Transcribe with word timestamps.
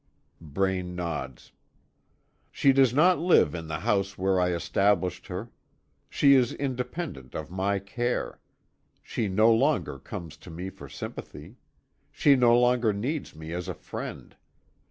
Braine 0.41 0.95
nods. 0.95 1.51
"She 2.51 2.73
does 2.73 2.91
not 2.91 3.19
live 3.19 3.53
in 3.53 3.67
the 3.67 3.81
house 3.81 4.17
where 4.17 4.41
I 4.41 4.49
established 4.49 5.27
her. 5.27 5.51
She 6.09 6.33
is 6.33 6.53
independent 6.53 7.35
of 7.35 7.51
my 7.51 7.77
care. 7.77 8.39
She 9.03 9.27
no 9.27 9.53
longer 9.53 9.99
comes 9.99 10.37
to 10.37 10.49
me 10.49 10.71
for 10.71 10.89
sympathy. 10.89 11.57
She 12.11 12.35
no 12.35 12.59
longer 12.59 12.93
needs 12.93 13.35
me 13.35 13.53
as 13.53 13.67
a 13.67 13.75
friend. 13.75 14.35